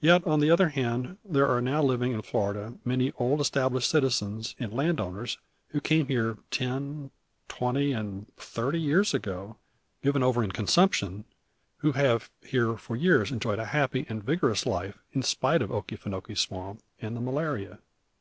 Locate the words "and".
4.60-4.72, 7.90-8.32, 14.08-14.22, 17.02-17.16